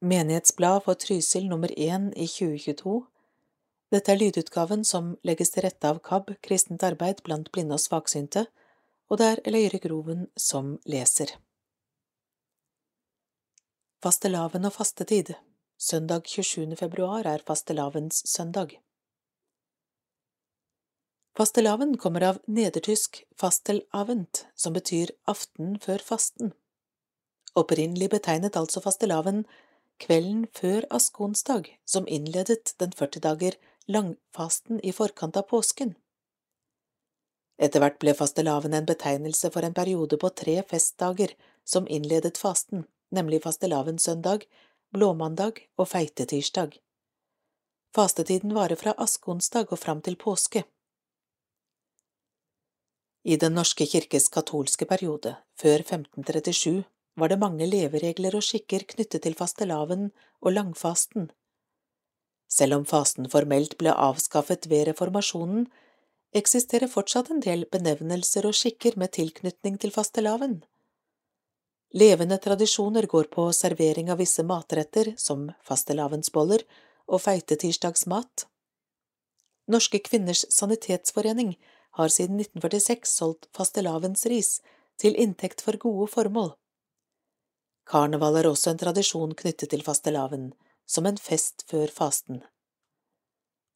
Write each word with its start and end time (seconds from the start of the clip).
Menighetsblad 0.00 0.84
for 0.84 0.94
Trysil 0.94 1.48
nummer 1.48 1.78
én 1.78 2.12
i 2.12 2.26
2022 2.28 3.06
Dette 3.90 4.12
er 4.12 4.18
lydutgaven 4.20 4.82
som 4.84 5.14
legges 5.24 5.54
til 5.54 5.64
rette 5.64 5.88
av 5.88 6.02
KAB, 6.04 6.34
Kristent 6.44 6.84
arbeid 6.84 7.22
blant 7.24 7.48
blinde 7.54 7.78
og 7.78 7.80
svaksynte, 7.80 8.42
og 9.08 9.22
det 9.22 9.30
er 9.30 9.42
Eløyre 9.48 9.80
Groven 9.80 10.26
som 10.36 10.74
leser. 10.84 11.32
Fastelavn 14.04 14.68
og 14.68 14.76
fastetid 14.76 15.32
Søndag 15.80 16.28
27. 16.28 16.76
februar 16.76 17.24
er 17.24 17.40
fastelavns 17.46 18.20
søndag. 18.28 18.76
Fastelavn 21.36 21.96
kommer 21.96 22.34
av 22.34 22.44
nedertysk 22.44 23.22
fastelavent, 23.40 24.44
som 24.56 24.76
betyr 24.76 25.16
aften 25.24 25.78
før 25.80 26.04
fasten. 26.04 26.52
Opprinnelig 27.56 28.10
betegnet 28.12 28.56
altså 28.60 28.84
fastelavn 28.84 29.46
kvelden 30.02 30.46
før 30.52 30.86
askonsdag, 30.90 31.70
som 31.84 32.08
innledet 32.08 32.74
den 32.80 32.92
40 32.92 33.22
dager 33.24 33.56
langfasten 33.86 34.80
i 34.80 34.92
forkant 34.92 35.36
av 35.36 35.48
påsken. 35.50 35.94
Etter 37.56 37.80
hvert 37.80 37.98
ble 38.02 38.12
fastelavn 38.14 38.74
en 38.76 38.88
betegnelse 38.88 39.50
for 39.52 39.64
en 39.64 39.76
periode 39.76 40.18
på 40.20 40.30
tre 40.36 40.58
festdager 40.68 41.32
som 41.64 41.88
innledet 41.88 42.36
fasten, 42.38 42.84
nemlig 43.10 43.42
fastelavnssøndag, 43.46 44.44
blåmandag 44.92 45.62
og 45.78 45.88
feitetirsdag. 45.88 46.76
Fastetiden 47.96 48.52
varer 48.52 48.76
fra 48.76 48.92
askonsdag 49.00 49.72
og 49.72 49.80
fram 49.80 50.02
til 50.04 50.18
påske. 50.20 50.66
I 53.24 53.36
Den 53.36 53.56
norske 53.58 53.86
kirkes 53.88 54.28
katolske 54.28 54.86
periode, 54.86 55.32
før 55.58 55.80
1537, 55.80 56.84
var 57.16 57.32
det 57.32 57.40
mange 57.40 57.66
leveregler 57.68 58.36
og 58.36 58.44
skikker 58.44 58.84
knyttet 58.92 59.24
til 59.24 59.36
fastelavn 59.38 60.10
og 60.42 60.52
langfasten. 60.52 61.30
Selv 62.48 62.78
om 62.78 62.84
fasten 62.86 63.28
formelt 63.32 63.76
ble 63.80 63.92
avskaffet 63.92 64.68
ved 64.70 64.86
reformasjonen, 64.90 65.66
eksisterer 66.36 66.90
fortsatt 66.92 67.30
en 67.32 67.40
del 67.42 67.64
benevnelser 67.72 68.46
og 68.46 68.54
skikker 68.54 68.98
med 69.00 69.14
tilknytning 69.16 69.78
til 69.82 69.94
fastelavn. 69.94 70.60
Levende 71.96 72.36
tradisjoner 72.42 73.06
går 73.08 73.30
på 73.32 73.46
servering 73.56 74.10
av 74.12 74.20
visse 74.20 74.44
matretter, 74.44 75.14
som 75.16 75.48
fastelavnsboller 75.64 76.66
og 77.06 77.22
feitetirsdagsmat. 77.24 78.44
Norske 79.72 80.02
kvinners 80.04 80.44
sanitetsforening 80.52 81.56
har 81.98 82.12
siden 82.12 82.42
1946 82.42 83.08
solgt 83.08 83.48
fastelavnsris 83.56 84.60
til 85.00 85.16
inntekt 85.18 85.64
for 85.64 85.78
gode 85.80 86.10
formål. 86.12 86.52
Karneval 87.86 88.40
er 88.40 88.48
også 88.50 88.72
en 88.72 88.80
tradisjon 88.82 89.34
knyttet 89.38 89.70
til 89.70 89.84
fastelavn, 89.86 90.50
som 90.86 91.06
en 91.06 91.18
fest 91.18 91.62
før 91.70 91.92
fasten. 91.94 92.42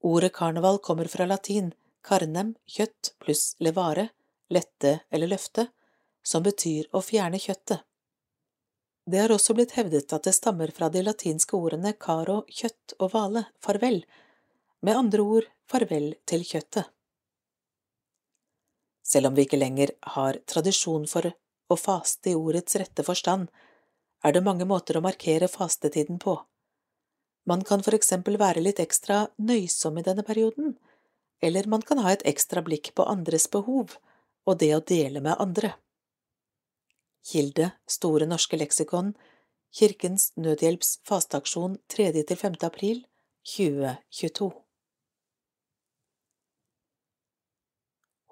Ordet 0.03 0.33
karneval 0.35 0.81
kommer 0.83 1.11
fra 1.13 1.27
latin 1.29 1.73
carnem, 2.03 2.55
kjøtt, 2.67 3.15
pluss 3.21 3.55
levare, 3.61 4.09
lette 4.51 5.01
eller 5.11 5.31
løfte, 5.31 5.69
som 6.23 6.43
betyr 6.43 6.89
å 6.97 7.03
fjerne 7.05 7.39
kjøttet. 7.39 7.85
Det 9.11 9.19
har 9.23 9.33
også 9.33 9.55
blitt 9.57 9.75
hevdet 9.79 10.13
at 10.13 10.27
det 10.27 10.35
stammer 10.37 10.71
fra 10.75 10.91
de 10.93 11.03
latinske 11.03 11.57
ordene 11.57 11.93
caro, 11.99 12.43
kjøtt 12.49 12.97
og 12.99 13.13
vale, 13.15 13.47
farvel, 13.65 14.03
med 14.87 14.97
andre 14.97 15.23
ord 15.23 15.49
farvel 15.71 16.13
til 16.29 16.45
kjøttet. 16.47 16.89
Selv 19.07 19.31
om 19.31 19.35
vi 19.35 19.47
ikke 19.47 19.59
lenger 19.59 19.93
har 20.15 20.39
tradisjon 20.47 21.09
for 21.11 21.27
å 21.27 21.77
faste 21.79 22.31
i 22.31 22.39
ordets 22.39 22.77
rette 22.79 23.03
forstand, 23.07 23.49
er 24.25 24.33
det 24.37 24.45
mange 24.45 24.67
måter 24.69 24.99
å 24.99 25.05
markere 25.05 25.49
fastetiden 25.49 26.19
på. 26.21 26.37
Man 27.49 27.65
kan 27.65 27.83
for 27.83 27.97
eksempel 27.97 28.37
være 28.41 28.63
litt 28.63 28.81
ekstra 28.83 29.25
nøysom 29.41 29.99
i 29.99 30.05
denne 30.07 30.25
perioden, 30.27 30.77
eller 31.41 31.69
man 31.73 31.83
kan 31.83 32.03
ha 32.05 32.13
et 32.13 32.25
ekstra 32.29 32.63
blikk 32.63 32.93
på 32.95 33.07
andres 33.09 33.49
behov 33.51 33.97
og 34.47 34.59
det 34.61 34.75
å 34.77 34.85
dele 34.85 35.23
med 35.25 35.41
andre. 35.41 35.73
Kilde 37.25 37.71
Store 37.89 38.29
norske 38.29 38.57
leksikon 38.57 39.15
Kirkens 39.77 40.33
Nødhjelps 40.41 40.99
fasteaksjon 41.07 41.77
3.–5. 41.93 42.57
april 42.65 43.05
2022 43.47 44.49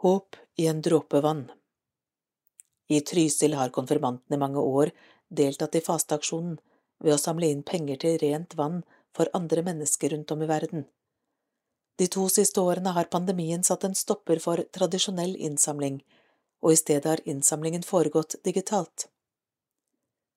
Håp 0.03 0.37
i 0.57 0.67
en 0.67 0.81
dråpe 0.83 1.21
vann 1.21 1.45
I 2.89 3.01
Trysil 3.01 3.55
har 3.61 3.75
konfirmantene 3.77 4.41
mange 4.41 4.65
år 4.65 4.93
deltatt 5.28 5.75
i 5.75 5.84
fasteaksjonen 5.84 6.59
ved 7.05 7.15
å 7.15 7.21
samle 7.21 7.50
inn 7.53 7.62
penger 7.62 8.00
til 8.05 8.19
rent 8.22 8.56
vann 8.59 8.83
for 9.15 9.31
andre 9.34 9.62
mennesker 9.66 10.15
rundt 10.15 10.31
om 10.34 10.43
i 10.43 10.49
verden. 10.50 10.87
De 11.99 12.06
to 12.06 12.28
siste 12.31 12.62
årene 12.62 12.94
har 12.94 13.11
pandemien 13.11 13.65
satt 13.67 13.84
en 13.84 13.97
stopper 13.99 14.38
for 14.43 14.62
tradisjonell 14.75 15.34
innsamling, 15.37 16.03
og 16.62 16.75
i 16.75 16.78
stedet 16.78 17.11
har 17.11 17.25
innsamlingen 17.27 17.83
foregått 17.87 18.38
digitalt. 18.47 19.09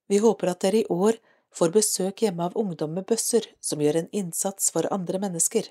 Vi 0.10 0.18
håper 0.18 0.52
at 0.52 0.64
dere 0.66 0.82
i 0.82 0.90
år 0.90 1.20
får 1.54 1.74
besøk 1.76 2.24
hjemme 2.26 2.48
av 2.50 2.58
ungdom 2.58 2.96
med 2.98 3.06
bøsser 3.08 3.46
som 3.62 3.82
gjør 3.82 4.02
en 4.02 4.10
innsats 4.12 4.72
for 4.74 4.90
andre 4.94 5.22
mennesker. 5.22 5.70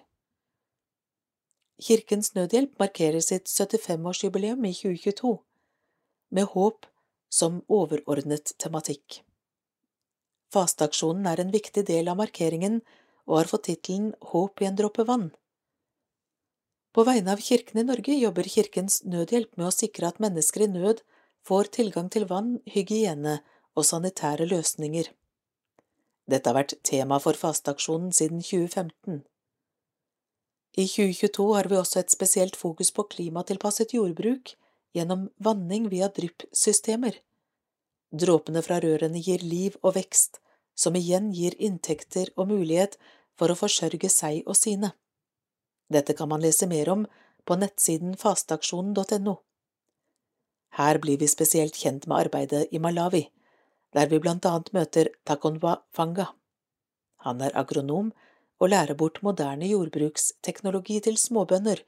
Kirkens 1.81 2.35
Nødhjelp 2.37 2.79
markerer 2.79 3.23
sitt 3.25 3.49
75-årsjubileum 3.49 4.67
i 4.69 4.73
2022, 4.77 5.33
med 6.31 6.51
håp 6.55 6.87
som 7.31 7.61
overordnet 7.69 8.53
tematikk. 8.59 9.23
Fasteaksjonen 10.51 11.29
er 11.31 11.41
en 11.41 11.53
viktig 11.55 11.85
del 11.87 12.11
av 12.11 12.19
markeringen 12.19 12.81
og 13.29 13.37
har 13.39 13.51
fått 13.53 13.69
tittelen 13.69 14.11
Håp 14.33 14.63
i 14.63 14.67
en 14.67 14.79
dråpe 14.79 15.07
vann. 15.07 15.31
På 16.91 17.05
vegne 17.07 17.37
av 17.37 17.43
Kirken 17.47 17.79
i 17.79 17.87
Norge 17.87 18.17
jobber 18.19 18.49
Kirkens 18.51 19.05
Nødhjelp 19.07 19.55
med 19.57 19.69
å 19.69 19.75
sikre 19.75 20.11
at 20.11 20.19
mennesker 20.19 20.67
i 20.67 20.73
nød 20.73 21.05
får 21.47 21.71
tilgang 21.77 22.11
til 22.11 22.27
vann, 22.27 22.57
hygiene 22.67 23.39
og 23.79 23.87
sanitære 23.87 24.49
løsninger. 24.51 25.13
Dette 26.31 26.51
har 26.51 26.59
vært 26.59 26.81
tema 26.87 27.21
for 27.23 27.39
fasteaksjonen 27.39 28.11
siden 28.15 28.43
2015. 28.43 29.23
I 30.79 30.87
2022 30.87 31.47
har 31.55 31.71
vi 31.71 31.79
også 31.79 32.03
et 32.03 32.13
spesielt 32.13 32.59
fokus 32.59 32.91
på 32.95 33.07
klimatilpasset 33.15 33.95
jordbruk 33.95 34.55
gjennom 34.97 35.29
vanning 35.37 35.89
via 35.89 36.09
dryppsystemer. 36.09 37.19
Dråpene 38.11 38.63
fra 38.67 38.81
rørene 38.83 39.23
gir 39.23 39.43
liv 39.47 39.77
og 39.83 39.95
vekst, 39.95 40.41
som 40.75 40.97
igjen 40.99 41.31
gir 41.37 41.55
inntekter 41.59 42.33
og 42.37 42.51
mulighet 42.51 42.97
for 43.39 43.53
å 43.53 43.59
forsørge 43.59 44.11
seg 44.11 44.43
og 44.47 44.59
sine. 44.59 44.93
Dette 45.91 46.15
kan 46.19 46.31
man 46.31 46.43
lese 46.43 46.69
mer 46.71 46.91
om 46.93 47.07
på 47.45 47.57
nettsiden 47.59 48.17
fasteaksjonen.no. 48.19 49.37
Her 50.79 50.99
blir 51.03 51.19
vi 51.19 51.29
spesielt 51.31 51.77
kjent 51.77 52.07
med 52.07 52.27
arbeidet 52.27 52.69
i 52.71 52.79
Malawi, 52.79 53.25
der 53.95 54.11
vi 54.11 54.21
blant 54.23 54.47
annet 54.47 54.71
møter 54.77 55.11
Takonwa 55.27 55.81
Fanga. 55.91 56.29
Han 57.27 57.43
er 57.43 57.57
agronom 57.59 58.13
og 58.61 58.71
lærer 58.71 58.95
bort 58.95 59.19
moderne 59.27 59.67
jordbruksteknologi 59.67 61.01
til 61.05 61.19
småbønder 61.19 61.83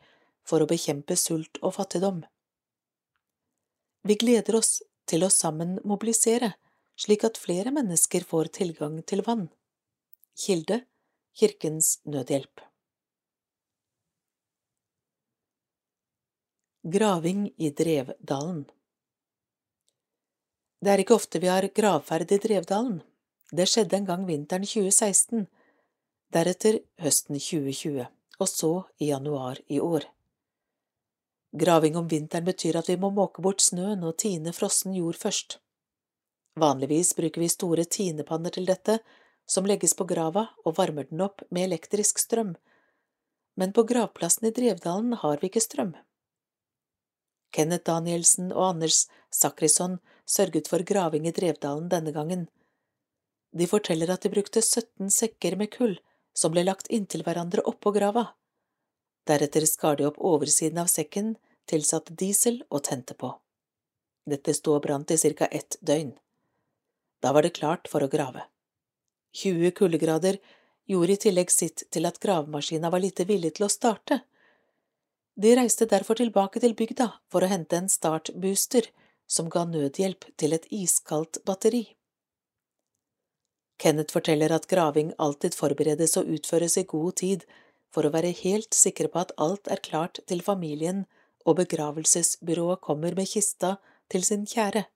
for 0.49 0.65
å 0.65 0.69
bekjempe 0.69 1.17
sult 1.17 1.61
og 1.63 1.77
fattigdom. 1.79 2.25
Vi 4.03 4.17
gleder 4.19 4.57
oss 4.59 4.81
til 5.07 5.23
å 5.23 5.31
sammen 5.31 5.77
mobilisere, 5.87 6.55
slik 6.99 7.23
at 7.29 7.39
flere 7.39 7.71
mennesker 7.75 8.25
får 8.27 8.51
tilgang 8.59 8.99
til 9.07 9.23
vann. 9.27 9.47
Kilde 10.35 10.81
Kirkens 11.39 12.01
Nødhjelp 12.05 12.65
Graving 16.83 17.45
i 17.63 17.71
Drevdalen 17.71 18.65
Det 20.83 20.91
er 20.91 21.03
ikke 21.05 21.15
ofte 21.15 21.39
vi 21.39 21.53
har 21.53 21.69
gravferd 21.71 22.35
i 22.35 22.41
Drevdalen. 22.43 22.99
Det 23.53 23.69
skjedde 23.71 24.01
en 24.01 24.09
gang 24.09 24.27
vinteren 24.27 24.67
2016, 24.67 25.47
deretter 26.35 26.81
høsten 27.05 27.39
2020, 27.39 28.09
og 28.41 28.51
så 28.51 28.73
i 28.99 29.13
januar 29.13 29.63
i 29.69 29.79
år. 29.79 30.09
Graving 31.53 31.97
om 31.97 32.09
vinteren 32.09 32.45
betyr 32.45 32.79
at 32.81 32.89
vi 32.89 32.97
må 32.97 33.11
måke 33.13 33.43
bort 33.45 33.61
snøen 33.61 34.05
og 34.09 34.17
tine 34.23 34.55
frossen 34.57 34.95
jord 34.97 35.19
først. 35.21 35.59
Vanligvis 36.61 37.13
bruker 37.17 37.41
vi 37.41 37.49
store 37.53 37.85
tinepanner 37.85 38.53
til 38.55 38.69
dette, 38.69 38.99
som 39.49 39.67
legges 39.69 39.95
på 39.97 40.07
grava 40.09 40.47
og 40.65 40.77
varmer 40.79 41.09
den 41.11 41.21
opp 41.25 41.45
med 41.51 41.67
elektrisk 41.69 42.21
strøm, 42.23 42.55
men 43.57 43.73
på 43.77 43.85
gravplassen 43.85 44.49
i 44.49 44.53
Drevdalen 44.57 45.13
har 45.21 45.41
vi 45.41 45.51
ikke 45.51 45.65
strøm. 45.65 45.93
Kenneth 47.53 47.85
Danielsen 47.85 48.49
og 48.53 48.71
Anders 48.71 49.07
Sakrisson 49.29 49.99
sørget 50.25 50.71
for 50.73 50.85
graving 50.89 51.29
i 51.29 51.35
Drevdalen 51.37 51.91
denne 51.93 52.15
gangen. 52.17 52.47
De 53.53 53.69
forteller 53.69 54.09
at 54.15 54.25
de 54.25 54.33
brukte 54.33 54.63
17 54.65 55.13
sekker 55.13 55.59
med 55.61 55.73
kull 55.75 55.99
som 56.33 56.55
ble 56.55 56.65
lagt 56.65 56.89
inntil 56.89 57.25
hverandre 57.27 57.65
oppå 57.69 57.93
grava. 57.93 58.31
Deretter 59.29 59.67
skar 59.67 59.97
de 59.97 60.07
opp 60.09 60.19
oversiden 60.19 60.81
av 60.83 60.91
sekken, 60.91 61.37
tilsatte 61.71 62.15
diesel 62.19 62.63
og 62.71 62.85
tente 62.89 63.15
på. 63.15 63.31
Dette 64.27 64.55
sto 64.55 64.75
og 64.77 64.83
brant 64.87 65.11
i 65.11 65.19
ca 65.19 65.47
ett 65.47 65.77
døgn. 65.81 66.13
Da 67.23 67.33
var 67.33 67.43
det 67.43 67.55
klart 67.59 67.89
for 67.89 68.03
å 68.03 68.11
grave. 68.11 68.49
20 69.33 69.71
kuldegrader 69.79 70.39
gjorde 70.91 71.13
i 71.13 71.23
tillegg 71.25 71.51
sitt 71.51 71.85
til 71.91 72.07
at 72.07 72.19
gravemaskina 72.19 72.91
var 72.91 73.03
lite 73.03 73.25
villig 73.25 73.55
til 73.57 73.67
å 73.67 73.73
starte. 73.73 74.21
De 75.35 75.55
reiste 75.57 75.87
derfor 75.89 76.19
tilbake 76.19 76.61
til 76.61 76.75
bygda 76.77 77.09
for 77.33 77.43
å 77.43 77.51
hente 77.51 77.79
en 77.79 77.89
startbooster 77.89 78.91
som 79.27 79.49
ga 79.49 79.65
nødhjelp 79.65 80.27
til 80.37 80.53
et 80.53 80.67
iskaldt 80.71 81.41
batteri. 81.47 81.87
Kenneth 83.83 84.13
forteller 84.15 84.53
at 84.55 84.69
graving 84.71 85.15
alltid 85.19 85.57
forberedes 85.59 86.19
og 86.21 86.29
utføres 86.37 86.77
i 86.79 86.85
god 86.87 87.17
tid 87.23 87.47
for 87.93 88.09
å 88.09 88.13
være 88.15 88.33
helt 88.43 88.75
sikre 88.77 89.11
på 89.13 89.21
at 89.23 89.35
alt 89.37 89.69
er 89.69 89.83
klart 89.85 90.23
til 90.27 90.43
familien 90.45 91.05
og 91.45 91.59
begravelsesbyrået 91.61 92.83
kommer 92.85 93.15
med 93.19 93.29
kista 93.29 93.77
til 94.13 94.25
sin 94.25 94.47
kjære, 94.49 94.87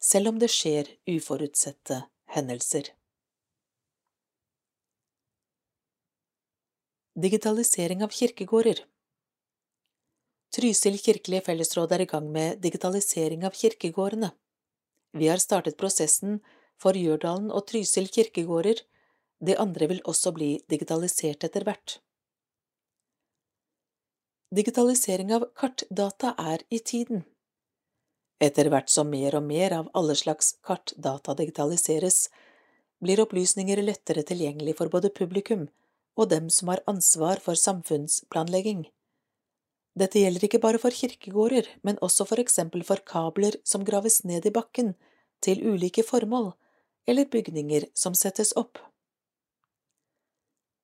selv 0.00 0.32
om 0.32 0.40
det 0.40 0.50
skjer 0.52 0.92
uforutsette 1.10 2.02
hendelser. 2.36 2.92
Digitalisering 7.16 8.04
av 8.04 8.12
kirkegårder 8.12 8.82
Trysil 10.56 10.98
kirkelige 11.00 11.44
fellesråd 11.48 11.92
er 11.92 12.04
i 12.04 12.08
gang 12.08 12.28
med 12.32 12.60
digitalisering 12.64 13.42
av 13.44 13.56
kirkegårdene. 13.56 14.30
Vi 15.16 15.28
har 15.28 15.40
startet 15.42 15.76
prosessen 15.80 16.38
for 16.80 16.96
Gjørdalen 16.96 17.50
og 17.50 17.66
Trysil 17.68 18.08
kirkegårder, 18.12 18.80
de 19.40 19.56
andre 19.60 19.88
vil 19.90 20.00
også 20.08 20.32
bli 20.36 20.50
digitalisert 20.72 21.44
etter 21.44 21.64
hvert. 21.66 21.98
Digitalisering 24.54 25.32
av 25.34 25.48
kartdata 25.58 26.30
er 26.38 26.62
i 26.70 26.78
tiden. 26.78 27.24
Etter 28.38 28.68
hvert 28.70 28.92
som 28.92 29.08
mer 29.10 29.34
og 29.34 29.42
mer 29.42 29.72
av 29.74 29.88
alle 29.98 30.14
slags 30.14 30.52
kartdata 30.62 31.34
digitaliseres, 31.34 32.28
blir 33.02 33.24
opplysninger 33.24 33.82
lettere 33.82 34.22
tilgjengelig 34.22 34.76
for 34.78 34.92
både 34.92 35.10
publikum 35.10 35.66
og 36.16 36.30
dem 36.30 36.46
som 36.48 36.70
har 36.70 36.84
ansvar 36.86 37.42
for 37.42 37.58
samfunnsplanlegging. 37.58 38.86
Dette 39.98 40.22
gjelder 40.22 40.46
ikke 40.46 40.62
bare 40.62 40.78
for 40.78 40.94
kirkegårder, 40.94 41.66
men 41.82 41.98
også 41.98 42.28
for 42.30 42.38
eksempel 42.38 42.86
for 42.86 43.02
kabler 43.02 43.58
som 43.66 43.82
graves 43.84 44.22
ned 44.24 44.46
i 44.46 44.54
bakken 44.54 44.94
til 45.42 45.64
ulike 45.66 46.06
formål, 46.06 46.52
eller 47.08 47.26
bygninger 47.26 47.90
som 47.98 48.14
settes 48.14 48.54
opp. 48.54 48.78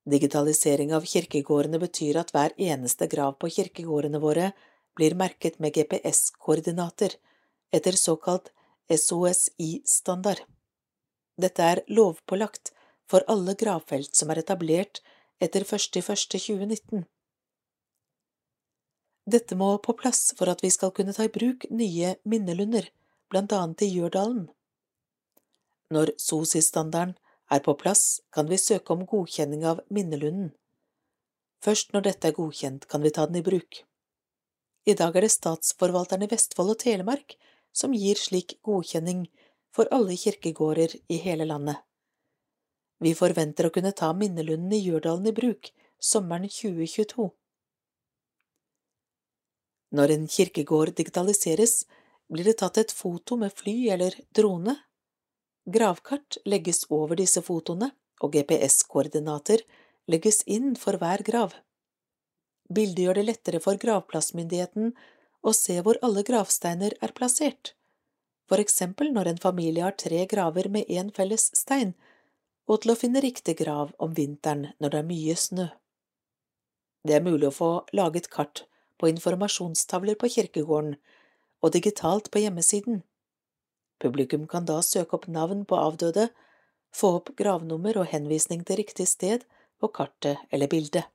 Digitalisering 0.09 0.91
av 0.95 1.05
kirkegårdene 1.07 1.79
betyr 1.79 2.19
at 2.19 2.33
hver 2.35 2.51
eneste 2.59 3.07
grav 3.07 3.37
på 3.39 3.49
kirkegårdene 3.55 4.19
våre 4.19 4.49
blir 4.97 5.15
merket 5.15 5.59
med 5.63 5.73
GPS-koordinater, 5.77 7.15
etter 7.71 7.95
såkalt 7.97 8.51
SOSI-standard. 8.91 10.43
Dette 11.39 11.63
er 11.63 11.81
lovpålagt 11.87 12.73
for 13.09 13.23
alle 13.31 13.55
gravfelt 13.55 14.15
som 14.15 14.29
er 14.29 14.43
etablert 14.43 14.99
etter 15.41 15.63
1.1.2019. 15.63 17.07
Dette 19.23 19.55
må 19.55 19.77
på 19.79 19.95
plass 19.95 20.33
for 20.37 20.51
at 20.51 20.61
vi 20.63 20.69
skal 20.73 20.91
kunne 20.91 21.15
ta 21.15 21.23
i 21.23 21.31
bruk 21.31 21.63
nye 21.71 22.17
minnelunder, 22.27 22.89
blant 23.31 23.55
annet 23.55 23.85
i 23.87 23.93
Gjørdalen. 23.95 24.49
Når 25.95 26.11
SOSI-standarden 26.19 27.15
er 27.53 27.63
på 27.63 27.75
plass, 27.79 28.21
kan 28.33 28.49
vi 28.49 28.57
søke 28.57 28.93
om 28.93 29.05
godkjenning 29.09 29.65
av 29.69 29.81
minnelunden. 29.93 30.51
Først 31.63 31.93
når 31.93 32.07
dette 32.09 32.29
er 32.29 32.37
godkjent, 32.37 32.87
kan 32.91 33.03
vi 33.05 33.11
ta 33.13 33.25
den 33.29 33.39
i 33.39 33.45
bruk. 33.45 33.83
I 34.85 34.97
dag 34.99 35.15
er 35.15 35.23
det 35.23 35.31
statsforvalteren 35.31 36.25
i 36.25 36.31
Vestfold 36.31 36.73
og 36.73 36.81
Telemark 36.81 37.37
som 37.71 37.95
gir 37.95 38.19
slik 38.19 38.57
godkjenning 38.67 39.27
for 39.73 39.87
alle 39.95 40.17
kirkegårder 40.19 40.97
i 41.09 41.21
hele 41.23 41.47
landet. 41.49 41.79
Vi 43.03 43.15
forventer 43.17 43.67
å 43.67 43.73
kunne 43.73 43.93
ta 43.95 44.11
minnelunden 44.15 44.75
i 44.75 44.83
Gjørdalen 44.83 45.31
i 45.31 45.35
bruk 45.35 45.71
sommeren 46.03 46.51
2022. 46.51 47.29
Når 49.93 50.13
en 50.13 50.27
kirkegård 50.35 50.93
digitaliseres, 50.97 51.83
blir 52.31 52.47
det 52.47 52.57
tatt 52.61 52.79
et 52.81 52.93
foto 52.95 53.37
med 53.37 53.53
fly 53.53 53.75
eller 53.93 54.15
drone. 54.35 54.75
Gravkart 55.65 56.37
legges 56.45 56.83
over 56.89 57.15
disse 57.15 57.41
fotoene, 57.41 57.93
og 58.23 58.35
GPS-koordinater 58.35 59.63
legges 60.11 60.41
inn 60.47 60.73
for 60.79 60.99
hver 60.99 61.23
grav. 61.23 61.53
Bildet 62.73 63.05
gjør 63.05 63.19
det 63.19 63.25
lettere 63.27 63.61
for 63.63 63.79
gravplassmyndigheten 63.79 64.91
å 65.43 65.53
se 65.55 65.77
hvor 65.83 65.99
alle 66.03 66.23
gravsteiner 66.27 66.95
er 67.03 67.13
plassert, 67.15 67.73
for 68.47 68.59
eksempel 68.59 69.11
når 69.15 69.31
en 69.31 69.41
familie 69.43 69.85
har 69.85 69.95
tre 69.99 70.25
graver 70.29 70.69
med 70.71 70.91
én 70.91 71.11
felles 71.15 71.49
stein, 71.55 71.93
og 72.67 72.83
til 72.83 72.93
å 72.93 72.99
finne 72.99 73.23
riktig 73.23 73.57
grav 73.59 73.91
om 74.03 74.13
vinteren 74.15 74.69
når 74.79 74.93
det 74.93 74.99
er 74.99 75.09
mye 75.09 75.37
snø. 75.39 75.67
Det 77.03 77.17
er 77.17 77.23
mulig 77.23 77.49
å 77.49 77.55
få 77.55 77.71
laget 77.95 78.29
kart 78.31 78.65
på 78.99 79.09
informasjonstavler 79.11 80.19
på 80.19 80.31
kirkegården 80.35 80.95
og 81.63 81.73
digitalt 81.75 82.29
på 82.31 82.43
hjemmesiden. 82.43 83.01
Publikum 84.03 84.47
kan 84.51 84.65
da 84.67 84.81
søke 84.83 85.15
opp 85.15 85.29
navn 85.31 85.63
på 85.63 85.77
avdøde, 85.79 86.27
få 86.93 87.15
opp 87.21 87.31
gravnummer 87.39 88.01
og 88.01 88.09
henvisning 88.11 88.65
til 88.67 88.81
riktig 88.81 89.07
sted 89.07 89.45
på 89.79 89.89
kartet 89.95 90.41
eller 90.51 90.67
bildet. 90.71 91.07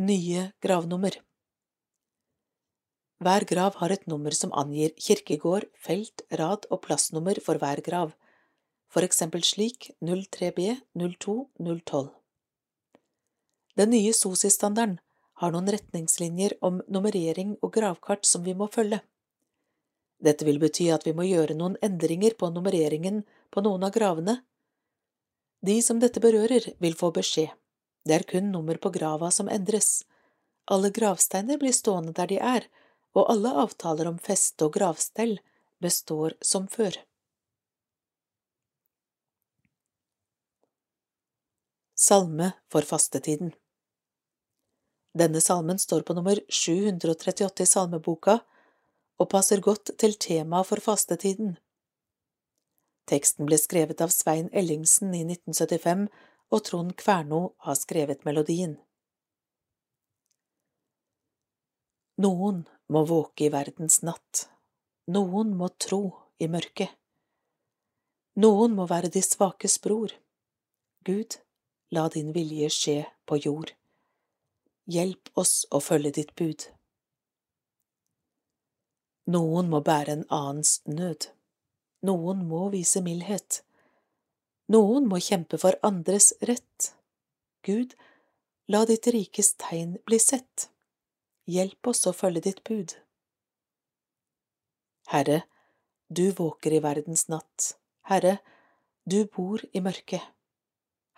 Nye 0.00 0.46
gravnummer 0.64 1.18
Hver 3.20 3.44
grav 3.44 3.76
har 3.82 3.92
et 3.92 4.06
nummer 4.08 4.32
som 4.32 4.54
angir 4.56 4.94
kirkegård, 4.96 5.68
felt, 5.76 6.24
rad 6.32 6.64
og 6.70 6.80
plassnummer 6.86 7.36
for 7.44 7.60
hver 7.60 7.84
grav, 7.84 8.16
for 8.88 9.04
eksempel 9.04 9.44
slik 9.44 9.90
03B 10.00 10.80
02 10.96 11.36
012. 11.60 12.08
Den 13.76 13.92
nye 13.92 14.16
SOSI-standarden 14.16 14.96
har 15.44 15.52
noen 15.52 15.68
retningslinjer 15.76 16.56
om 16.64 16.80
nummerering 16.88 17.58
og 17.60 17.76
gravkart 17.76 18.24
som 18.28 18.48
vi 18.48 18.56
må 18.56 18.72
følge. 18.72 19.02
Dette 20.20 20.44
vil 20.44 20.60
bety 20.60 20.90
at 20.92 21.06
vi 21.06 21.14
må 21.16 21.24
gjøre 21.24 21.56
noen 21.56 21.78
endringer 21.84 22.36
på 22.40 22.50
nummereringen 22.52 23.22
på 23.50 23.62
noen 23.64 23.86
av 23.86 23.94
gravene. 23.94 24.40
De 25.64 25.78
som 25.84 26.00
dette 26.00 26.20
berører, 26.20 26.72
vil 26.78 26.96
få 26.96 27.10
beskjed. 27.16 27.52
Det 28.04 28.16
er 28.16 28.26
kun 28.28 28.50
nummer 28.52 28.76
på 28.80 28.92
grava 28.92 29.30
som 29.32 29.48
endres. 29.52 30.04
Alle 30.70 30.90
gravsteiner 30.94 31.60
blir 31.60 31.76
stående 31.76 32.14
der 32.16 32.30
de 32.32 32.40
er, 32.40 32.68
og 33.16 33.28
alle 33.32 33.52
avtaler 33.64 34.08
om 34.08 34.20
feste 34.22 34.68
og 34.68 34.76
gravstell 34.76 35.38
består 35.80 36.36
som 36.40 36.68
før. 36.68 37.00
Salme 42.00 42.54
for 42.72 42.86
fastetiden 42.88 43.52
denne 45.12 45.40
salmen 45.40 45.78
står 45.78 46.00
på 46.00 46.14
nummer 46.14 46.38
738 46.48 47.62
i 47.62 47.66
salmeboka 47.66 48.38
og 49.20 49.28
passer 49.32 49.60
godt 49.60 49.92
til 50.00 50.16
temaet 50.16 50.68
for 50.68 50.82
fastetiden. 50.84 51.56
Teksten 53.10 53.48
ble 53.48 53.58
skrevet 53.60 54.00
av 54.00 54.12
Svein 54.14 54.48
Ellingsen 54.56 55.12
i 55.14 55.22
1975, 55.26 56.06
og 56.50 56.62
Trond 56.66 56.94
Kverno 56.98 57.40
har 57.66 57.76
skrevet 57.78 58.24
melodien. 58.26 58.78
Noen 62.20 62.64
må 62.92 63.04
våke 63.08 63.46
i 63.46 63.52
verdens 63.52 64.00
natt, 64.02 64.46
noen 65.08 65.54
må 65.56 65.70
tro 65.78 66.02
i 66.38 66.48
mørket. 66.50 66.90
Noen 68.40 68.74
må 68.76 68.86
være 68.90 69.10
de 69.12 69.22
svakes 69.24 69.78
bror. 69.84 70.14
Gud, 71.04 71.36
la 71.94 72.08
din 72.12 72.32
vilje 72.36 72.70
skje 72.74 72.98
på 73.26 73.40
jord 73.44 73.74
hjelp 74.90 75.30
oss 75.38 75.64
å 75.70 75.80
følge 75.82 76.12
ditt 76.18 76.34
bud. 76.38 76.66
Noen 79.30 79.68
må 79.70 79.82
bære 79.86 80.14
en 80.16 80.24
annens 80.32 80.80
nød, 80.90 81.28
noen 82.08 82.46
må 82.50 82.68
vise 82.72 83.02
mildhet, 83.04 83.60
noen 84.74 85.06
må 85.10 85.20
kjempe 85.22 85.58
for 85.60 85.76
andres 85.86 86.32
rett. 86.48 86.90
Gud, 87.66 87.94
la 88.72 88.84
ditt 88.88 89.06
rikes 89.14 89.52
tegn 89.60 89.96
bli 90.08 90.18
sett, 90.22 90.68
hjelp 91.50 91.92
oss 91.92 92.06
å 92.08 92.14
følge 92.16 92.44
ditt 92.48 92.62
bud. 92.66 92.96
Herre, 95.12 95.42
du 96.08 96.30
våker 96.38 96.74
i 96.74 96.82
verdens 96.82 97.28
natt, 97.30 97.74
Herre, 98.10 98.38
du 99.04 99.24
bor 99.26 99.62
i 99.72 99.82
mørket. 99.82 100.22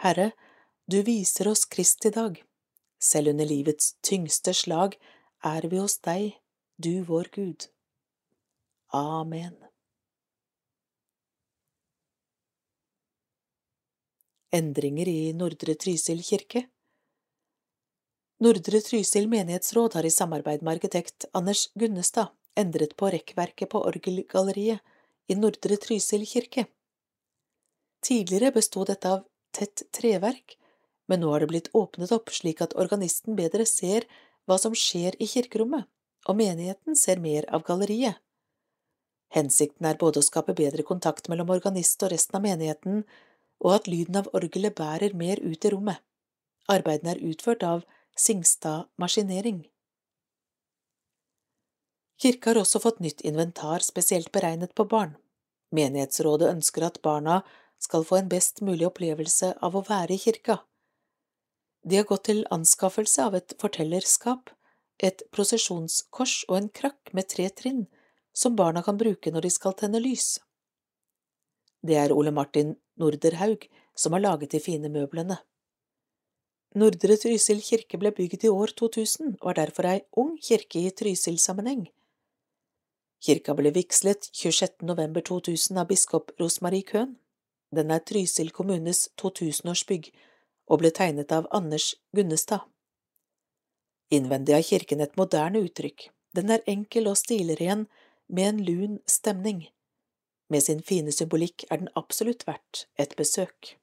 Herre, 0.04 0.32
du 0.88 1.02
viser 1.06 1.48
oss 1.48 1.64
Krist 1.64 2.04
i 2.08 2.12
dag. 2.12 2.40
Selv 3.02 3.32
under 3.32 3.48
livets 3.48 3.94
tyngste 4.04 4.54
slag 4.56 4.96
er 5.44 5.68
vi 5.68 5.80
hos 5.80 5.98
deg, 6.04 6.34
du 6.76 7.04
vår 7.08 7.30
Gud. 7.36 7.71
Amen. 8.92 9.54
Endringer 14.52 15.08
i 15.08 15.32
Nordre 15.32 15.74
Trysil 15.80 16.18
kirke 16.22 16.66
Nordre 18.44 18.82
Trysil 18.84 19.30
menighetsråd 19.32 19.94
har 19.96 20.04
i 20.04 20.10
samarbeid 20.12 20.60
med 20.60 20.74
arkitekt 20.74 21.24
Anders 21.32 21.70
Gunnestad 21.72 22.34
endret 22.60 22.92
på 23.00 23.08
rekkverket 23.14 23.70
på 23.72 23.80
orgelgalleriet 23.88 24.84
i 25.32 25.36
Nordre 25.40 25.78
Trysil 25.80 26.26
kirke. 26.28 26.66
Tidligere 28.04 28.52
bestod 28.52 28.90
dette 28.92 29.08
av 29.08 29.22
tett 29.56 29.86
treverk, 29.96 30.58
men 31.08 31.24
nå 31.24 31.30
har 31.32 31.40
det 31.40 31.48
blitt 31.54 31.70
åpnet 31.72 32.12
opp 32.12 32.28
slik 32.28 32.60
at 32.60 32.76
organisten 32.76 33.40
bedre 33.40 33.64
ser 33.64 34.04
hva 34.44 34.60
som 34.60 34.76
skjer 34.76 35.16
i 35.16 35.30
kirkerommet, 35.32 35.88
og 36.28 36.36
menigheten 36.36 36.98
ser 36.98 37.24
mer 37.24 37.48
av 37.48 37.64
galleriet. 37.64 38.20
Hensikten 39.32 39.88
er 39.88 39.96
både 40.00 40.20
å 40.20 40.26
skape 40.26 40.52
bedre 40.56 40.84
kontakt 40.84 41.30
mellom 41.32 41.50
organist 41.54 42.02
og 42.04 42.12
resten 42.12 42.36
av 42.36 42.44
menigheten, 42.44 43.02
og 43.64 43.76
at 43.78 43.88
lyden 43.88 44.18
av 44.20 44.28
orgelet 44.36 44.74
bærer 44.76 45.14
mer 45.16 45.40
ut 45.40 45.64
i 45.64 45.72
rommet. 45.72 46.00
Arbeidene 46.68 47.14
er 47.14 47.22
utført 47.30 47.64
av 47.66 47.86
Singstad 48.18 48.90
Maskinering. 49.00 49.62
Kirka 52.22 52.52
har 52.52 52.60
også 52.60 52.82
fått 52.82 53.00
nytt 53.02 53.24
inventar 53.26 53.82
spesielt 53.82 54.30
beregnet 54.34 54.74
på 54.78 54.84
barn. 54.86 55.16
Menighetsrådet 55.72 56.52
ønsker 56.52 56.84
at 56.86 57.00
barna 57.02 57.40
skal 57.82 58.04
få 58.06 58.20
en 58.20 58.28
best 58.30 58.60
mulig 58.62 58.86
opplevelse 58.86 59.54
av 59.64 59.74
å 59.74 59.82
være 59.88 60.14
i 60.14 60.20
kirka. 60.22 60.60
De 61.82 61.98
har 61.98 62.06
gått 62.06 62.28
til 62.28 62.44
anskaffelse 62.54 63.24
av 63.24 63.34
et 63.34 63.56
fortellerskap, 63.58 64.52
et 65.02 65.24
prosesjonskors 65.34 66.44
og 66.50 66.60
en 66.60 66.70
krakk 66.70 67.10
med 67.16 67.32
tre 67.32 67.48
trinn 67.50 67.86
som 68.32 68.56
barna 68.56 68.82
kan 68.82 68.98
bruke 68.98 69.30
når 69.32 69.46
de 69.46 69.50
skal 69.50 69.76
tenne 69.78 70.00
lys. 70.02 70.38
Det 71.82 71.96
er 71.98 72.14
Ole 72.14 72.30
Martin 72.30 72.76
Norderhaug 72.96 73.66
som 73.94 74.12
har 74.12 74.22
laget 74.22 74.52
de 74.52 74.60
fine 74.60 74.88
møblene. 74.88 75.38
Nordre 76.78 77.18
Trysil 77.20 77.60
kirke 77.60 77.98
ble 78.00 78.14
bygd 78.16 78.46
i 78.46 78.50
år 78.52 78.72
2000 78.78 79.34
og 79.42 79.48
er 79.50 79.58
derfor 79.58 79.88
ei 79.90 79.98
ung 80.16 80.38
kirke 80.40 80.80
i 80.80 80.92
Trysil-sammenheng. 80.96 81.90
Kirka 83.22 83.52
ble 83.54 83.70
vigslet 83.74 84.30
26. 84.32 84.80
november 84.88 85.20
2000 85.20 85.78
av 85.78 85.90
biskop 85.90 86.32
Rosmarie 86.40 86.86
Køhn. 86.88 87.18
Den 87.76 87.92
er 87.92 88.00
Trysil 88.00 88.50
kommunes 88.56 89.10
2000-årsbygg 89.20 90.08
og 90.72 90.80
ble 90.80 90.90
tegnet 90.96 91.32
av 91.32 91.46
Anders 91.52 91.92
Gunnestad. 92.16 92.64
Innvendig 94.12 94.56
har 94.56 94.64
kirken 94.64 95.00
et 95.00 95.16
moderne 95.16 95.62
uttrykk. 95.64 96.08
Den 96.36 96.50
er 96.50 96.64
enkel 96.68 97.08
og 97.08 97.18
stilren, 97.20 97.86
med 98.32 98.48
en 98.48 98.64
lun 98.64 98.98
stemning. 99.06 99.68
Med 100.48 100.64
sin 100.64 100.82
fine 100.82 101.12
symbolikk 101.12 101.66
er 101.70 101.82
den 101.82 101.92
absolutt 101.96 102.46
verdt 102.48 102.86
et 103.00 103.12
besøk. 103.16 103.76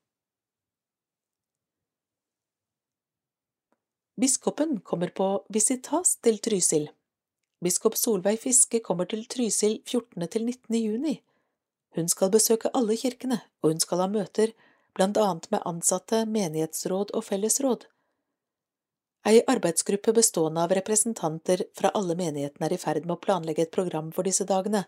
Biskopen 4.20 4.80
kommer 4.82 5.14
på 5.16 5.28
visitas 5.54 6.18
til 6.26 6.42
Trysil. 6.44 6.90
Biskop 7.64 7.96
Solveig 7.96 8.42
Fiske 8.42 8.82
kommer 8.84 9.06
til 9.06 9.24
Trysil 9.30 9.80
14. 9.86 10.28
til 10.28 10.46
19. 10.46 10.76
juni. 10.76 11.22
Hun 11.96 12.10
skal 12.12 12.32
besøke 12.34 12.72
alle 12.74 12.98
kirkene, 12.98 13.40
og 13.62 13.72
hun 13.72 13.80
skal 13.80 14.04
ha 14.04 14.10
møter 14.12 14.52
blant 14.98 15.18
annet 15.18 15.48
med 15.54 15.64
ansatte, 15.66 16.26
menighetsråd 16.26 17.14
og 17.14 17.24
fellesråd. 17.24 17.86
Ei 19.28 19.42
arbeidsgruppe 19.52 20.14
bestående 20.16 20.64
av 20.64 20.72
representanter 20.72 21.66
fra 21.76 21.92
alle 21.98 22.16
menighetene 22.16 22.70
er 22.70 22.76
i 22.76 22.80
ferd 22.80 23.06
med 23.06 23.18
å 23.18 23.24
planlegge 23.24 23.66
et 23.66 23.74
program 23.76 24.14
for 24.16 24.24
disse 24.24 24.46
dagene, 24.48 24.86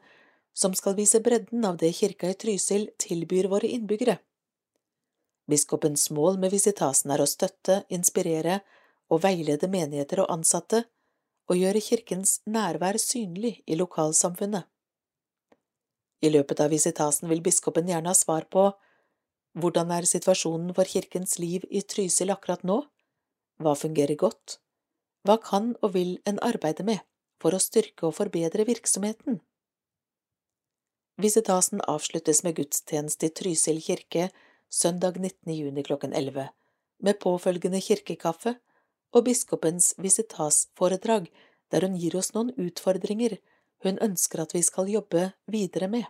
som 0.53 0.73
skal 0.75 0.95
vise 0.95 1.19
bredden 1.23 1.65
av 1.67 1.77
det 1.81 1.91
kirka 1.95 2.29
i 2.31 2.38
Trysil 2.39 2.89
tilbyr 3.00 3.50
våre 3.51 3.67
innbyggere. 3.67 4.17
Biskopens 5.51 6.09
mål 6.15 6.39
med 6.39 6.53
visitasen 6.53 7.11
er 7.11 7.23
å 7.23 7.27
støtte, 7.27 7.81
inspirere 7.91 8.61
og 9.11 9.23
veilede 9.25 9.67
menigheter 9.67 10.23
og 10.23 10.31
ansatte, 10.31 10.85
og 11.51 11.59
gjøre 11.59 11.83
kirkens 11.83 12.38
nærvær 12.47 12.95
synlig 13.01 13.57
i 13.67 13.75
lokalsamfunnet. 13.75 14.63
I 16.21 16.29
løpet 16.29 16.61
av 16.63 16.71
visitasen 16.71 17.27
vil 17.27 17.41
biskopen 17.43 17.89
gjerne 17.89 18.13
ha 18.13 18.15
svar 18.15 18.45
på 18.47 18.69
hvordan 19.59 19.91
er 19.91 20.07
situasjonen 20.07 20.71
for 20.77 20.88
kirkens 20.88 21.35
liv 21.41 21.65
i 21.67 21.81
Trysil 21.83 22.31
akkurat 22.31 22.63
nå? 22.63 22.79
Hva 23.62 23.75
fungerer 23.77 24.18
godt? 24.18 24.58
Hva 25.27 25.38
kan 25.38 25.75
og 25.86 25.94
vil 25.94 26.15
en 26.25 26.39
arbeide 26.41 26.86
med 26.88 27.03
for 27.41 27.53
å 27.53 27.62
styrke 27.62 28.08
og 28.08 28.15
forbedre 28.18 28.65
virksomheten? 28.65 29.38
Visitasen 31.22 31.84
avsluttes 31.86 32.41
med 32.46 32.58
gudstjeneste 32.58 33.30
i 33.30 33.36
Trysil 33.38 33.82
kirke 33.86 34.32
søndag 34.74 35.20
19. 35.20 35.53
juni 35.53 35.84
klokken 35.86 36.15
11, 36.18 36.48
med 37.06 37.20
påfølgende 37.22 37.82
kirkekaffe 37.86 38.56
og 39.13 39.25
biskopens 39.27 39.94
visitasforedrag 40.01 41.30
der 41.72 41.86
hun 41.86 42.00
gir 42.01 42.18
oss 42.18 42.34
noen 42.34 42.53
utfordringer 42.58 43.38
hun 43.86 44.01
ønsker 44.01 44.41
at 44.41 44.56
vi 44.58 44.63
skal 44.65 44.89
jobbe 44.89 45.32
videre 45.51 45.89
med. 45.91 46.08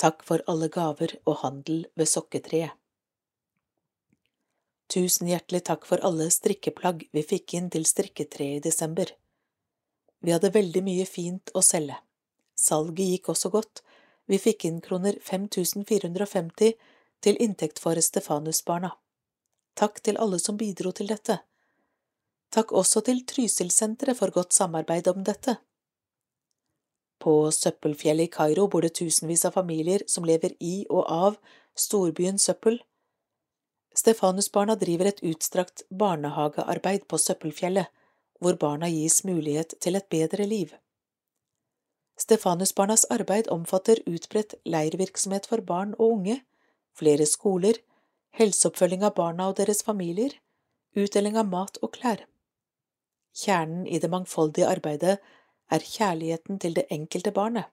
Takk 0.00 0.24
for 0.26 0.42
alle 0.50 0.72
gaver 0.72 1.18
og 1.26 1.42
handel 1.44 1.84
ved 1.96 2.08
sokketreet. 2.10 2.81
Tusen 4.92 5.30
hjertelig 5.30 5.62
takk 5.64 5.86
for 5.88 6.02
alle 6.04 6.26
strikkeplagg 6.28 7.06
vi 7.16 7.22
fikk 7.24 7.54
inn 7.56 7.70
til 7.72 7.86
strikketreet 7.88 8.58
i 8.58 8.64
desember. 8.68 9.08
Vi 10.20 10.34
hadde 10.34 10.52
veldig 10.52 10.82
mye 10.84 11.06
fint 11.08 11.52
å 11.56 11.62
selge. 11.64 11.96
Salget 12.52 13.14
gikk 13.14 13.30
også 13.32 13.50
godt, 13.54 13.80
vi 14.28 14.38
fikk 14.38 14.66
inn 14.68 14.82
kroner 14.84 15.16
5450 15.24 16.76
til 17.24 17.40
inntekt 17.40 17.80
for 17.82 17.96
Stefanusbarna. 17.96 18.92
Takk 19.80 20.02
til 20.04 20.20
alle 20.20 20.38
som 20.42 20.60
bidro 20.60 20.92
til 20.92 21.08
dette. 21.08 21.38
Takk 22.52 22.74
også 22.76 23.00
til 23.06 23.24
Trysilsenteret 23.24 24.18
for 24.18 24.34
godt 24.34 24.52
samarbeid 24.52 25.08
om 25.08 25.24
dette. 25.24 25.56
På 27.22 27.48
Søppelfjellet 27.54 28.28
i 28.28 28.32
Kairo 28.34 28.68
bor 28.68 28.84
det 28.84 28.96
tusenvis 28.98 29.46
av 29.48 29.56
familier 29.56 30.04
som 30.10 30.26
lever 30.28 30.52
i 30.60 30.82
og 30.90 31.06
av 31.08 31.38
storbyen 31.78 32.38
søppel. 32.38 32.82
Stefanusbarna 33.94 34.76
driver 34.80 35.10
et 35.10 35.20
utstrakt 35.22 35.82
barnehagearbeid 35.90 37.08
på 37.08 37.18
Søppelfjellet, 37.18 37.86
hvor 38.40 38.56
barna 38.56 38.88
gis 38.90 39.22
mulighet 39.24 39.74
til 39.80 39.96
et 39.96 40.08
bedre 40.10 40.46
liv. 40.46 40.72
Stefanusbarnas 42.18 43.04
arbeid 43.10 43.48
omfatter 43.48 44.00
utbredt 44.06 44.54
leirvirksomhet 44.64 45.46
for 45.46 45.60
barn 45.60 45.94
og 45.98 46.16
unge, 46.16 46.40
flere 46.98 47.26
skoler, 47.26 47.78
helseoppfølging 48.38 49.04
av 49.04 49.14
barna 49.16 49.48
og 49.50 49.58
deres 49.60 49.82
familier, 49.84 50.34
utdeling 50.96 51.36
av 51.40 51.48
mat 51.52 51.78
og 51.82 51.92
klær. 51.96 52.24
Kjernen 53.36 53.86
i 53.86 53.98
det 53.98 54.10
mangfoldige 54.12 54.68
arbeidet 54.68 55.18
er 55.72 55.86
kjærligheten 55.88 56.58
til 56.60 56.76
det 56.76 56.86
enkelte 56.90 57.32
barnet. 57.32 57.68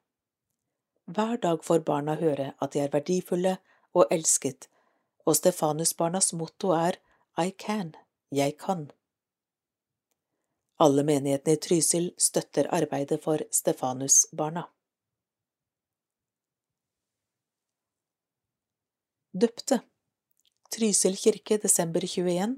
Hver 1.05 1.39
dag 1.41 1.63
får 1.65 1.83
barna 1.87 2.15
høre 2.19 2.53
at 2.61 2.73
de 2.73 2.83
er 2.83 2.91
verdifulle 2.93 3.57
og 3.93 4.05
elsket, 4.11 4.69
og 5.29 5.37
Stefanus-barnas 5.37 6.31
motto 6.33 6.71
er 6.73 6.97
I 7.37 7.51
can, 7.51 7.93
jeg 8.33 8.55
kan. 8.57 8.87
Alle 10.81 11.03
menighetene 11.05 11.53
i 11.53 11.59
Trysil 11.61 12.07
støtter 12.17 12.69
arbeidet 12.73 13.19
for 13.21 13.43
Stefanus-barna. 13.53 14.63
Døpte. 19.29 19.81
Trysil 20.73 21.17
kirke 21.21 21.59
desember 21.61 22.01
21 22.07 22.55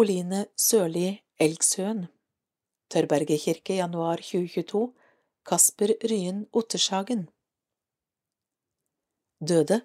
Oline 0.00 0.46
Sørli 0.56 1.10
Elgshøen. 1.40 2.06
Tørberget 2.88 3.42
kirke 3.42 3.76
januar 3.82 4.22
2022 4.22 4.86
Kasper 5.46 5.92
Ryen 6.08 6.46
Ottershagen. 6.52 7.26
Døde 9.40 9.82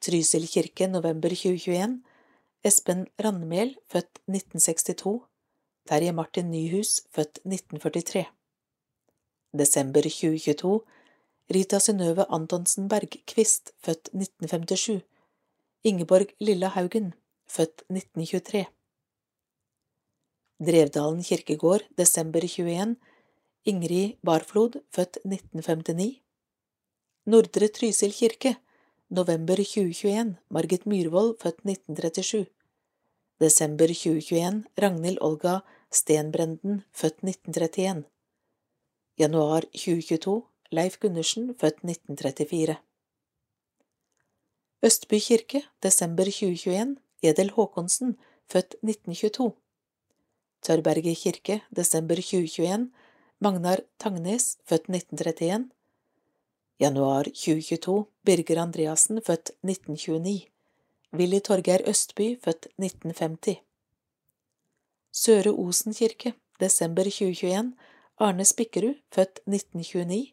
Trysil 0.00 0.46
kirke 0.48 0.86
november 0.88 1.28
2021 1.28 2.00
Espen 2.64 3.02
Randmel, 3.20 3.74
født 3.92 4.20
1962 4.32 5.26
Terje 5.88 6.12
Martin 6.16 6.48
Nyhus, 6.50 7.02
født 7.12 7.42
1943 7.44 8.24
Desember 9.52 10.08
2022 10.08 10.80
Rita 11.52 11.80
Synnøve 11.84 12.24
Antonsen 12.32 12.88
Bergquist, 12.88 13.74
født 13.84 14.08
1957 14.14 15.02
Ingeborg 15.84 16.32
Lilla 16.40 16.72
Haugen, 16.78 17.12
født 17.44 17.84
1923 17.92 18.64
Drevdalen 20.64 21.20
kirkegård, 21.24 21.84
desember 21.96 22.40
21, 22.40 22.96
Ingrid 23.68 24.16
Barflod, 24.24 24.80
født 24.96 25.20
1959 25.28 26.20
Nordre 27.28 27.68
Trysil 27.68 28.16
kirke, 28.16 28.56
november 29.10 29.56
2021, 29.56 30.36
Margit 30.48 30.86
Myhrvold, 30.86 31.34
født 31.42 31.58
1937 31.64 32.46
Desember 33.40 33.86
2021, 33.86 34.64
Ragnhild 34.82 35.18
Olga 35.20 35.58
Stenbrenden, 35.90 36.84
født 36.92 37.18
1931 37.24 38.04
Januar 39.18 39.60
2022, 39.60 40.42
Leif 40.70 40.98
Gundersen, 41.00 41.54
født 41.60 41.82
1934 41.82 42.76
Østby 44.82 45.18
kirke, 45.18 45.62
desember 45.82 46.24
2021, 46.24 46.96
Edel 47.22 47.50
Håkonsen, 47.50 48.16
født 48.48 48.78
1922 48.82 49.52
Tørberget 50.62 51.16
kirke, 51.16 51.62
desember 51.76 52.14
2021, 52.14 52.90
Magnar 53.40 53.80
Tangnes, 53.98 54.58
født 54.64 54.86
1931, 54.88 55.70
Januar 56.80 57.24
2022 57.24 58.06
Birger 58.24 58.58
Andreassen, 58.62 59.18
født 59.20 59.50
1929 59.68 60.46
Willy 61.12 61.40
Torgeir 61.44 61.82
Østby, 61.84 62.38
født 62.40 62.70
1950 62.80 63.58
Søre 65.12 65.52
Osen 65.52 65.92
kirke, 65.92 66.32
desember 66.60 67.04
2021 67.04 67.74
Arne 68.16 68.46
Spikkerud, 68.48 68.96
født 69.12 69.42
1929 69.44 70.32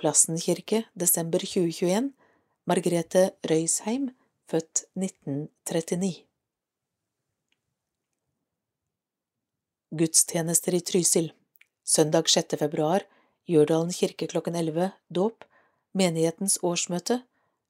Plassen 0.00 0.40
kirke, 0.40 0.86
desember 0.96 1.44
2021 1.44 2.14
Margrethe 2.64 3.26
Røysheim, 3.44 4.08
født 4.48 4.86
1939 4.96 6.24
Gudstjenester 9.92 10.72
i 10.72 10.80
Trysil. 10.80 11.32
Søndag 11.84 12.28
6. 12.30 12.56
februar. 12.56 13.04
Jørdalen 13.50 13.92
kirke 13.92 14.28
klokken 14.30 14.54
11 14.56 14.92
Dåp 15.10 15.44
Menighetens 15.90 16.54
årsmøte 16.62 17.16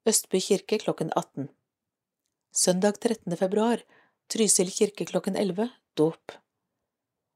Østby 0.05 0.43
kirke 0.45 0.77
klokken 0.83 1.09
18 1.17 1.47
Søndag 2.53 2.99
13. 3.01 3.33
februar 3.41 3.81
Trysil 4.29 4.69
kirke 4.69 5.07
klokken 5.09 5.39
11 5.41 5.71
Dåp 5.97 6.35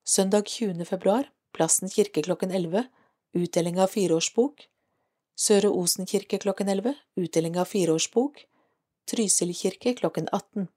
Søndag 0.04 0.44
20. 0.44 0.84
februar 0.84 1.30
Plassen 1.56 1.88
kirke 1.88 2.20
klokken 2.28 2.52
11 2.52 2.84
Utdeling 3.32 3.80
av 3.80 3.94
fireårsbok 3.96 4.68
Søre 5.46 5.72
Osen 5.72 6.04
kirke 6.04 6.36
klokken 6.44 6.68
11 6.68 6.92
Utdeling 7.16 7.56
av 7.56 7.72
fireårsbok 7.72 8.44
Trysil 9.08 9.56
kirke 9.56 9.96
klokken 9.96 10.28
18 10.32 10.68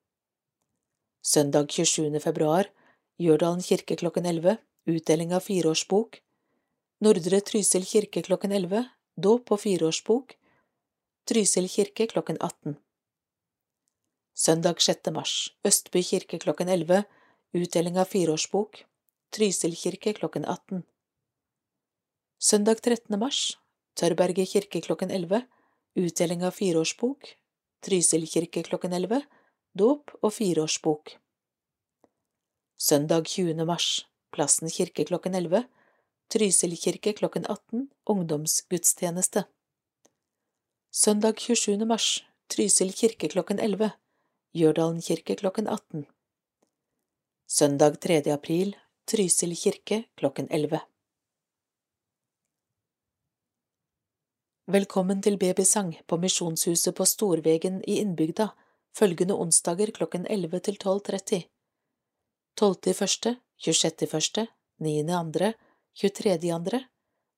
Søndag 1.20 1.68
27. 1.68 2.16
februar 2.24 2.72
Gjørdalen 3.20 3.60
kirke 3.60 4.00
klokken 4.00 4.24
11 4.24 4.56
Utdeling 4.88 5.36
av 5.36 5.44
fireårsbok 5.52 6.22
Nordre 7.04 7.44
Trysil 7.44 7.84
kirke 7.84 8.24
klokken 8.24 8.56
11 8.56 8.88
Dåp 9.18 9.50
og 9.50 9.58
fireårsbok. 9.64 10.36
Trysil 11.26 11.66
kirke 11.74 12.06
klokken 12.06 12.38
18 12.38 12.76
Søndag 14.38 14.78
6. 14.78 15.10
mars. 15.10 15.32
Østby 15.66 16.04
kirke 16.06 16.38
klokken 16.38 16.70
11 16.70 17.02
Utdeling 17.58 17.98
av 17.98 18.12
fireårsbok. 18.12 18.84
Trysil 19.34 19.74
kirke 19.74 20.14
klokken 20.14 20.46
18 20.46 20.84
Søndag 22.38 22.84
13. 22.84 23.18
mars. 23.18 23.58
Tørberget 23.98 24.52
kirke 24.52 24.84
klokken 24.86 25.10
11 25.10 25.42
Utdeling 25.98 26.46
av 26.46 26.54
fireårsbok. 26.54 27.34
Trysil 27.82 28.28
kirke 28.30 28.62
klokken 28.70 28.94
11 28.94 29.24
Dåp 29.74 30.14
og 30.22 30.34
fireårsbok. 30.38 31.18
Søndag 32.78 33.26
20. 33.26 33.66
mars. 33.66 34.06
Plassen 34.30 34.70
kirke 34.70 35.10
klokken 35.10 35.34
11 35.34 35.66
Trysil 36.28 36.76
kirke 36.78 37.14
klokken 37.14 37.46
18, 37.46 37.88
ungdomsgudstjeneste. 38.06 39.44
Søndag 40.92 41.40
27. 41.40 41.86
mars, 41.86 42.24
Trysil 42.52 42.92
kirke 42.92 43.30
klokken 43.32 43.60
11, 43.60 43.92
Gjørdalen 44.52 45.00
kirke 45.02 45.36
klokken 45.40 45.68
18. 45.68 46.04
Søndag 47.48 47.96
3. 48.04 48.18
april, 48.34 48.76
Trysil 49.08 49.56
kirke 49.56 50.04
klokken 50.20 50.50
11. 50.52 50.82
Velkommen 54.68 55.22
til 55.24 55.40
babysang 55.40 55.94
på 56.08 56.18
Misjonshuset 56.18 56.96
på 56.96 57.06
Storvegen 57.06 57.80
i 57.88 58.02
innbygda, 58.02 58.50
følgende 58.92 59.40
onsdager 59.40 59.96
klokken 59.96 60.28
11 60.28 60.60
til 60.60 60.76
12.30. 60.84 61.48
12.1., 62.60 63.40
26.1., 63.64 64.48
9.2., 64.84 65.54
23. 65.98 66.46
i 66.46 66.52
andre, 66.52 66.84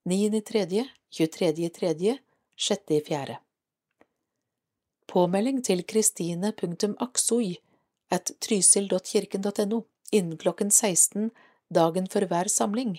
9. 0.06 0.38
i 0.38 0.42
tredje, 0.42 0.88
23. 1.10 1.66
i 1.66 1.70
tredje, 1.70 2.18
6. 2.58 2.82
i 2.92 3.02
fjerde. 3.02 3.38
Påmelding 5.08 5.62
til 5.64 5.84
kristine.aksoi 5.88 7.54
at 8.12 8.32
trysil.kirken.no 8.44 9.80
innen 10.12 10.38
klokken 10.38 10.72
16 10.72 11.30
dagen 11.72 12.10
for 12.12 12.28
hver 12.28 12.52
samling. 12.52 12.98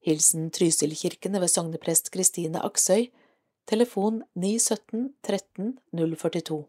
Hilsen 0.00 0.48
Trysilkirkene 0.50 1.42
ved 1.42 1.52
sogneprest 1.52 2.08
Kristine 2.14 2.62
Aksøy, 2.64 3.10
telefon 3.68 4.22
917 4.34 5.12
13 5.22 5.76
042. 5.92 6.64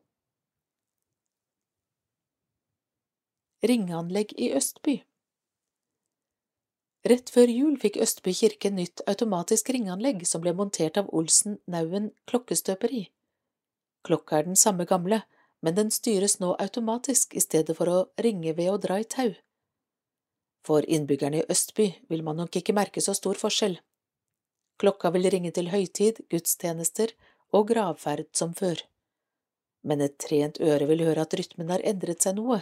Ringeanlegg 3.64 4.36
i 4.36 4.52
Østby 4.60 4.98
Rett 7.02 7.32
før 7.34 7.50
jul 7.50 7.78
fikk 7.82 7.98
Østby 8.04 8.34
kirke 8.38 8.70
nytt 8.70 9.02
automatisk 9.10 9.72
ringeanlegg 9.74 10.22
som 10.30 10.44
ble 10.44 10.54
montert 10.54 11.00
av 11.02 11.10
Olsen 11.18 11.58
Nauen 11.66 12.12
klokkestøperi. 12.30 13.08
Klokka 14.06 14.38
er 14.38 14.50
den 14.50 14.60
samme 14.60 14.86
gamle, 14.86 15.24
men 15.66 15.78
den 15.78 15.90
styres 15.94 16.38
nå 16.42 16.54
automatisk 16.62 17.34
i 17.38 17.42
stedet 17.42 17.74
for 17.78 17.90
å 17.90 17.98
ringe 18.22 18.54
ved 18.58 18.70
å 18.70 18.78
dra 18.82 19.00
i 19.02 19.08
tau. 19.10 19.34
For 20.62 20.86
innbyggerne 20.86 21.42
i 21.42 21.48
Østby 21.50 21.88
vil 22.10 22.22
man 22.26 22.38
nok 22.38 22.62
ikke 22.62 22.78
merke 22.78 23.02
så 23.02 23.18
stor 23.18 23.38
forskjell. 23.38 23.80
Klokka 24.82 25.10
vil 25.14 25.30
ringe 25.34 25.54
til 25.58 25.74
høytid, 25.74 26.22
gudstjenester 26.30 27.14
og 27.50 27.70
gravferd 27.74 28.30
som 28.38 28.54
før. 28.58 28.78
Men 29.82 30.06
et 30.06 30.20
trent 30.22 30.62
øre 30.62 30.86
vil 30.90 31.02
høre 31.08 31.26
at 31.26 31.34
rytmen 31.34 31.74
har 31.74 31.82
endret 31.82 32.22
seg 32.22 32.38
noe, 32.38 32.62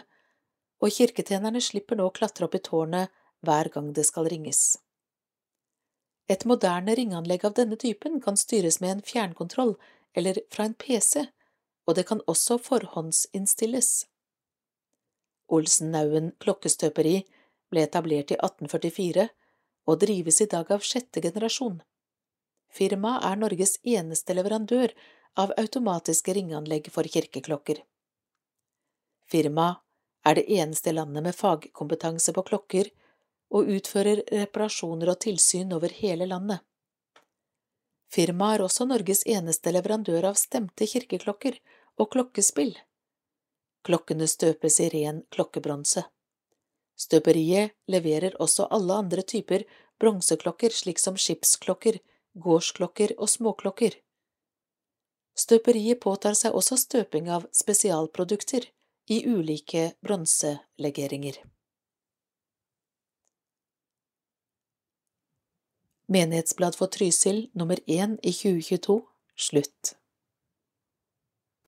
og 0.80 0.95
kirketjenerne 0.95 1.60
slipper 1.60 1.99
nå 1.99 2.08
å 2.08 2.15
klatre 2.15 2.47
opp 2.47 2.56
i 2.56 2.63
tårnet 2.63 3.12
hver 3.45 3.69
gang 3.73 3.93
det 3.93 4.06
skal 4.08 4.30
ringes. 4.32 4.78
Et 6.30 6.45
moderne 6.45 6.93
ringeanlegg 6.95 7.45
av 7.45 7.56
denne 7.58 7.78
typen 7.80 8.19
kan 8.21 8.38
styres 8.38 8.80
med 8.84 8.91
en 8.91 9.02
fjernkontroll 9.02 9.75
eller 10.13 10.38
fra 10.54 10.67
en 10.69 10.75
PC, 10.78 11.25
og 11.88 11.95
det 11.97 12.06
kan 12.10 12.21
også 12.28 12.60
forhåndsinnstilles. 12.62 14.06
Olsen 15.49 15.91
Nauen 15.95 16.32
klokkestøperi 16.43 17.23
ble 17.73 17.86
etablert 17.88 18.34
i 18.34 18.38
1844 18.38 19.30
og 19.89 20.02
drives 20.04 20.41
i 20.41 20.49
dag 20.52 20.69
av 20.71 20.86
sjette 20.86 21.21
generasjon. 21.25 21.80
Firmaet 22.69 23.25
er 23.25 23.39
Norges 23.41 23.80
eneste 23.82 24.36
leverandør 24.38 24.93
av 25.41 25.54
automatiske 25.58 26.36
ringeanlegg 26.38 26.91
for 26.93 27.10
kirkeklokker. 27.10 27.82
Firmaet 29.30 29.82
er 30.30 30.38
det 30.38 30.45
eneste 30.52 30.93
landet 30.93 31.25
med 31.25 31.38
fagkompetanse 31.38 32.34
på 32.36 32.45
klokker 32.45 32.89
og 33.50 33.70
utfører 33.76 34.24
reparasjoner 34.32 35.12
og 35.14 35.20
tilsyn 35.26 35.74
over 35.74 35.94
hele 36.02 36.28
landet. 36.30 36.62
Firmaet 38.10 38.60
er 38.60 38.66
også 38.66 38.88
Norges 38.90 39.22
eneste 39.30 39.74
leverandør 39.74 40.32
av 40.32 40.38
stemte 40.42 40.88
kirkeklokker 40.90 41.60
og 42.02 42.10
klokkespill. 42.14 42.74
Klokkene 43.86 44.28
støpes 44.28 44.80
i 44.82 44.90
ren 44.94 45.22
klokkebronse. 45.34 46.04
Støperiet 47.00 47.78
leverer 47.88 48.36
også 48.44 48.68
alle 48.76 48.98
andre 49.04 49.24
typer 49.24 49.64
bronseklokker 50.02 50.74
slik 50.74 51.00
som 51.00 51.18
skipsklokker, 51.18 52.00
gårdsklokker 52.36 53.16
og 53.18 53.30
småklokker. 53.30 53.96
Støperiet 55.40 56.02
påtar 56.04 56.36
seg 56.36 56.58
også 56.58 56.76
støping 56.82 57.30
av 57.32 57.46
spesialprodukter 57.56 58.68
i 59.10 59.22
ulike 59.30 59.94
bronselegeringer. 60.04 61.40
Menighetsblad 66.10 66.76
for 66.76 66.88
Trysil 66.88 67.50
nummer 67.54 67.78
én 67.86 68.17
i 68.22 68.32
2022 68.32 69.02
slutt. 69.36 69.99